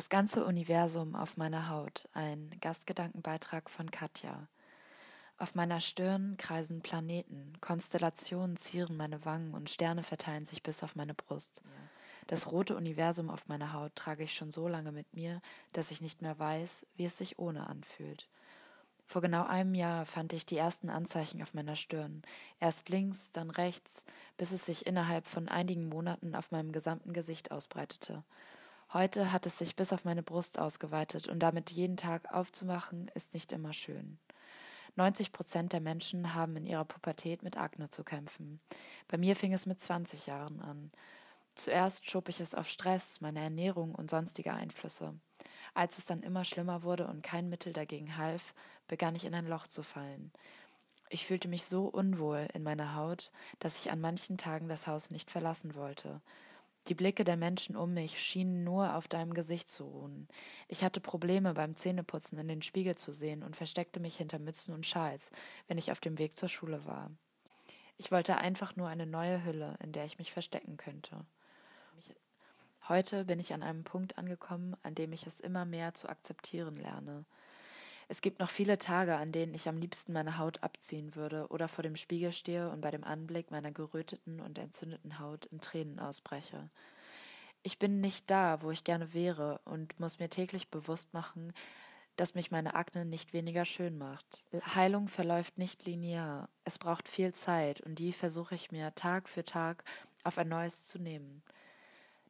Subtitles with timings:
[0.00, 4.48] Das ganze Universum auf meiner Haut, ein Gastgedankenbeitrag von Katja.
[5.36, 10.96] Auf meiner Stirn kreisen Planeten, Konstellationen zieren meine Wangen und Sterne verteilen sich bis auf
[10.96, 11.60] meine Brust.
[12.28, 15.42] Das rote Universum auf meiner Haut trage ich schon so lange mit mir,
[15.74, 18.26] dass ich nicht mehr weiß, wie es sich ohne anfühlt.
[19.06, 22.22] Vor genau einem Jahr fand ich die ersten Anzeichen auf meiner Stirn,
[22.58, 24.06] erst links, dann rechts,
[24.38, 28.24] bis es sich innerhalb von einigen Monaten auf meinem gesamten Gesicht ausbreitete.
[28.92, 33.34] Heute hat es sich bis auf meine Brust ausgeweitet und damit jeden Tag aufzumachen, ist
[33.34, 34.18] nicht immer schön.
[34.96, 38.60] 90 Prozent der Menschen haben in ihrer Pubertät mit Akne zu kämpfen.
[39.06, 40.90] Bei mir fing es mit 20 Jahren an.
[41.54, 45.14] Zuerst schob ich es auf Stress, meine Ernährung und sonstige Einflüsse.
[45.72, 48.54] Als es dann immer schlimmer wurde und kein Mittel dagegen half,
[48.88, 50.32] begann ich in ein Loch zu fallen.
[51.10, 55.10] Ich fühlte mich so unwohl in meiner Haut, dass ich an manchen Tagen das Haus
[55.10, 56.20] nicht verlassen wollte.
[56.88, 60.28] Die Blicke der Menschen um mich schienen nur auf deinem Gesicht zu ruhen.
[60.66, 64.74] Ich hatte Probleme beim Zähneputzen in den Spiegel zu sehen und versteckte mich hinter Mützen
[64.74, 65.30] und Schals,
[65.68, 67.10] wenn ich auf dem Weg zur Schule war.
[67.96, 71.26] Ich wollte einfach nur eine neue Hülle, in der ich mich verstecken könnte.
[72.88, 76.76] Heute bin ich an einem Punkt angekommen, an dem ich es immer mehr zu akzeptieren
[76.76, 77.24] lerne.
[78.10, 81.68] Es gibt noch viele Tage, an denen ich am liebsten meine Haut abziehen würde oder
[81.68, 86.00] vor dem Spiegel stehe und bei dem Anblick meiner geröteten und entzündeten Haut in Tränen
[86.00, 86.70] ausbreche.
[87.62, 91.52] Ich bin nicht da, wo ich gerne wäre und muss mir täglich bewusst machen,
[92.16, 94.42] dass mich meine Akne nicht weniger schön macht.
[94.74, 96.48] Heilung verläuft nicht linear.
[96.64, 99.84] Es braucht viel Zeit und die versuche ich mir Tag für Tag
[100.24, 101.44] auf ein neues zu nehmen.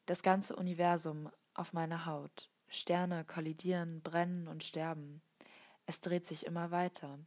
[0.05, 2.51] Das ganze Universum auf meiner Haut.
[2.69, 5.23] Sterne kollidieren, brennen und sterben.
[5.91, 7.19] Es dreht sich immer weiter.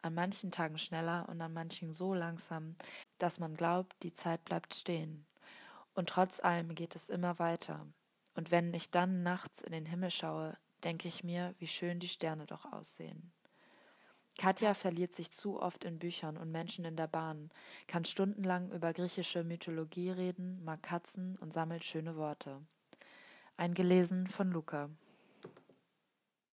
[0.00, 2.74] An manchen Tagen schneller und an manchen so langsam,
[3.18, 5.26] dass man glaubt, die Zeit bleibt stehen.
[5.92, 7.86] Und trotz allem geht es immer weiter.
[8.32, 12.08] Und wenn ich dann nachts in den Himmel schaue, denke ich mir, wie schön die
[12.08, 13.34] Sterne doch aussehen.
[14.38, 17.50] Katja verliert sich zu oft in Büchern und Menschen in der Bahn,
[17.86, 22.62] kann stundenlang über griechische Mythologie reden, mag Katzen und sammelt schöne Worte.
[23.58, 24.88] Eingelesen von Luca.